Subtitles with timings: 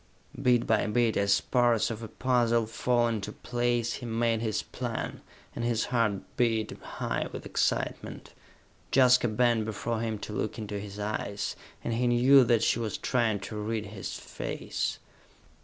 [0.41, 5.21] Bit by bit, as parts of a puzzle fall into place, he made his plan,
[5.55, 8.33] and his heart beat high with excitement.
[8.91, 12.97] Jaska bent before him to look into his eyes, and he knew that she was
[12.97, 14.97] trying to read his face.